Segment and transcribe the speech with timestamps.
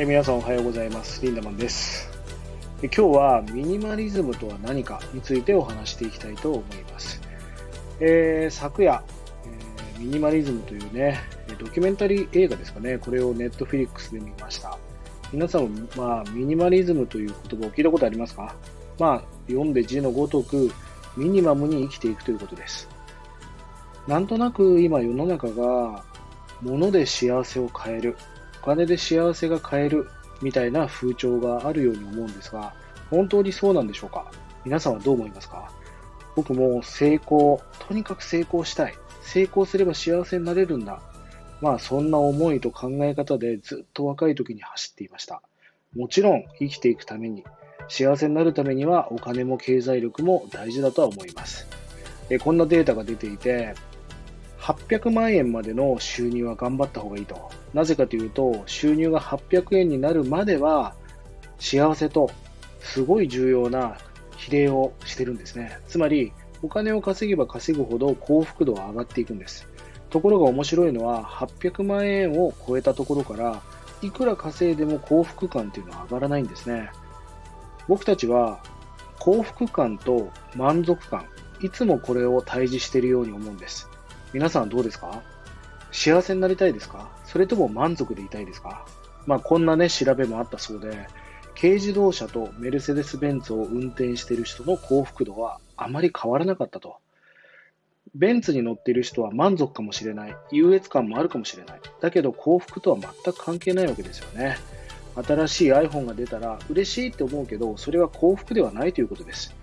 [0.00, 1.20] え皆さんおはようございます。
[1.22, 2.08] リンダマンです。
[2.82, 7.20] 今日はミニマリズムとは何かについてお話していきたいと思います。
[7.98, 9.02] えー、昨夜、
[9.44, 11.18] えー、ミニマリズムというね、
[11.58, 14.78] ドキュメンタリー映画ですかね、これをネットフィリックスで見ました。
[15.32, 18.54] 皆さんも、まあ、ミニマリズムという言葉を聞いたことありますか？
[19.00, 20.70] まあ、読んで字のごとく、
[21.16, 22.88] ミニマムに生きていくということです。
[24.06, 26.04] なんとなく今世の中が、
[26.62, 28.16] 物で幸せを変える、
[28.68, 30.08] 金で幸せが買える
[30.42, 32.74] みたいな風潮があるように思うんですが、
[33.10, 34.30] 本当にそうなんでしょうか？
[34.64, 35.72] 皆さんはどう思いますか？
[36.36, 38.94] 僕も成功、とにかく成功したい。
[39.22, 41.00] 成功すれば幸せになれるんだ。
[41.60, 45.42] まあそんな思いと考え方でずっと若い時に走っていました。
[45.96, 47.44] もちろん生きていくために、
[47.88, 51.66] 幸せになるためにはお金も経済力も大事だとは思います。
[52.44, 53.74] こんなデータが出ていて、
[54.60, 57.50] 800万円までの収入は頑張った方がいいと。
[57.74, 60.94] なぜかというと、収入が800円になるまでは、
[61.58, 62.30] 幸せと
[62.80, 63.98] すごい重要な
[64.36, 65.78] 比例をしてるんですね。
[65.88, 69.68] つまり、お金を稼げば稼ぐほど幸福度は上がっていくんです。
[70.10, 73.62] ところが面白いのは、800万円を超えたところから、
[74.00, 76.90] いくら稼いでも幸福感っていうのは上がらないんですね。
[77.88, 78.60] 僕たちは
[79.18, 81.26] 幸福感と満足感、
[81.60, 83.88] いつもこれを対峙しているように思うんです。
[84.32, 85.20] 皆さんどうですか？
[85.92, 87.10] 幸せになりたいですか？
[87.24, 88.86] それとも満足でいたいですか？
[89.26, 91.06] まあこんなね調べもあったそうで、
[91.60, 96.96] 軽自動車とメルセデス・ベンツを運転している人の幸福度はあまり変わらなかったと。
[98.14, 101.80] ベンツに乗っている人は満足かもしれない、優越感もあるかもしれない。
[102.00, 104.56] だけど幸福とは全く関係ないわけですよね。
[105.14, 109.54] 新しい iPhone が出たら嬉しいって思うけど、それは幸福ではないということです。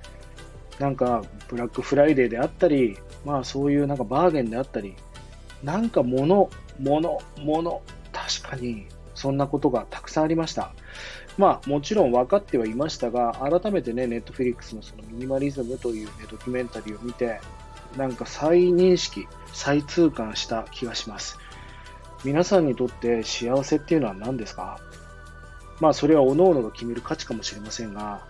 [0.80, 4.96] なんかブラックフライデーであったり、まあそういうなんかバーゲンであったり、
[5.64, 10.74] なんか物、物、物、確かにそんなことがたくさんありました。
[11.38, 17.40] まあもちろん分かってはいましたが、改めてね、ネットフリックスのそのミニマリズムという、ね、ドキュメンタリーを見て、
[17.98, 21.38] なんか再認識、再痛感した気がします。
[22.24, 24.80] 皆さんにとって幸せっていうのは何ですか？
[25.80, 28.26] まあそれは各々が決める価値かもしれませんが、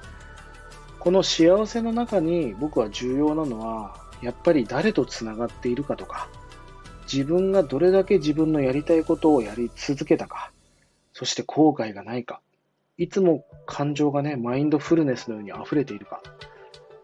[1.00, 6.28] この幸せの中に僕は重要なのは、やっぱり誰と繋がっているかとか、
[7.12, 10.52] 自分がどれだけ自分のやりたいことをやり続けたか、
[11.14, 12.42] そして後悔がないか、
[12.98, 16.22] いつも感情がね、マインドフルネスのように溢れているか、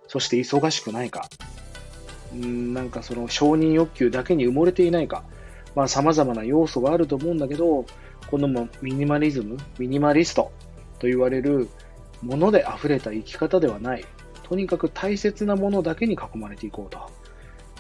[0.08, 1.30] そして忙しくないか、
[2.34, 5.24] うんなんかその承認欲求だけに埋もれていないか、
[5.76, 7.86] まあ様々な要素があると思うんだけど、
[8.30, 10.52] このミニマリズム、ミニマリスト
[11.00, 11.70] と言われる
[12.22, 14.06] もので溢れた生き方ではない。
[14.44, 17.00] とにかく大切なものだけに囲まれていこうと。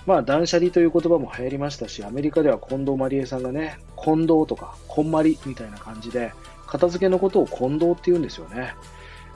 [0.06, 6.34] まあ、断捨離という言葉も流行りましたし、アメリカでは近藤まりえさんがね、近藤とか、こんまりみたいな感じで、
[6.66, 8.74] 片付けのことを近藤って言うんですよね。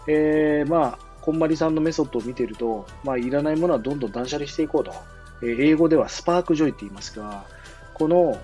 [0.07, 4.93] えー、まあ、こんまりさんのメソッドを見てると、まあ、いらないものはどんどん断捨離していこうと。
[5.41, 7.45] えー、英語ではスパークジョイって言いますが、
[7.93, 8.39] この、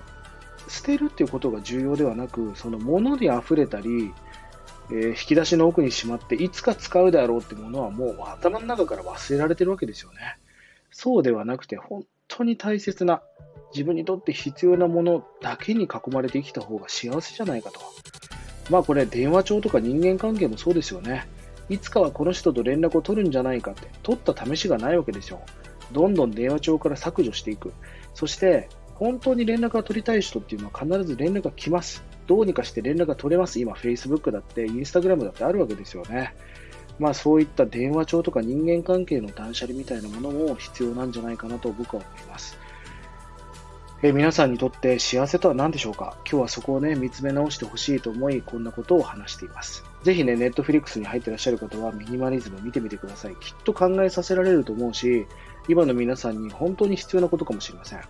[0.68, 4.12] 捨てるっていうことが重要ではなく、その物に溢れたり、
[4.90, 10.38] えー、引き出しの奥にしまって、いつか使うであろうってものはもう頭の中から忘れられてるわけですよね。
[10.92, 13.22] そうではなくて、本当に大切な、
[13.74, 17.80] 自分にとって必要なものだけに囲まれて生きた方が幸せじゃないかと。
[18.70, 21.26] まあこれ、電話帳とか人間関係もそうですよね。
[21.68, 25.40] いつかはこの人と連絡を取るんじゃないかって、取った試しがないわけですよ。
[25.92, 27.72] どんどん電話帳から削除していく。
[28.14, 32.04] そして、本当に連絡が取りたい人っていうのは必ず連絡が来ます。
[32.26, 33.58] どうにかして連絡が取れます。
[33.58, 36.34] 今、Facebook だって、Instagram だってあるわけですよね。
[36.98, 42.56] まあそういった電話帳とか人間関係の断捨離みたいなものも必要なんじゃないかなと僕は思います。
[44.04, 46.16] え皆さんにとって幸せとは何でしょうか？
[46.28, 49.84] 今日はそこをね、見つめ直してほしいと思い、こんなことを話しています。
[50.02, 53.36] ぜひね、ネットフリックスに入ってらっしゃる方はミニマリズム見てみてください。
[53.36, 55.28] きっと考えさせられると思うし、
[55.68, 58.00] 今の皆さんに本当に必要なことかもしれません。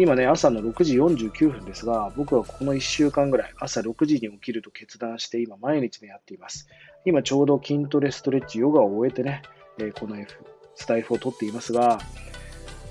[0.00, 6.68] 今ね、朝の6時49分ですが、僕はこの1週間ぐらい、朝6時に起きると決断して、今毎日ねやっています。
[7.04, 9.42] 今ちょうど筋トレ、ストレッチ、ヨガを終えてね、
[9.78, 10.44] えこの F、
[10.74, 11.98] スタイフを取っていますが、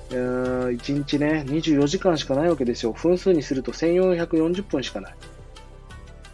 [0.10, 2.94] 1日ね、24時間しかないわけですよ。
[2.94, 5.16] 分数にすると1440分しかない。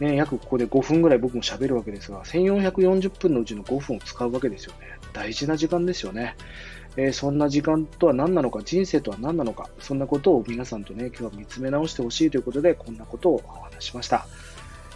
[0.00, 4.98] ね、約ここで5分ぐらい僕も喋るわけですが、1440分のうちの5分を使うわけですよね。
[5.12, 6.36] 大事な時間ですよね。
[6.98, 14.26] えー、そんな時間とは何なのか、人生とは何なのか、そんなことを皆さんとね、今日は見つめ直してほしいということで、こんなことをお話しました。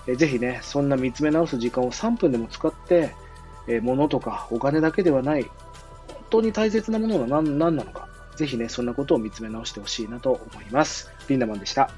[0.06, 3.14] えー、ぜひね、そんな見つめ直す時間を3分でも使って、
[3.68, 5.50] えー、物とかお金だけではない、本
[6.30, 11.10] 当に大切なものは何何なのか、ぜひね、そんなことを見つめ直してほしいなと思います。
[11.28, 11.90] リンダマンでした。